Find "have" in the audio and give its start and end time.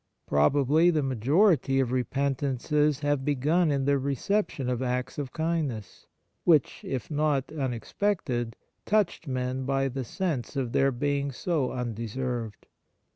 3.01-3.23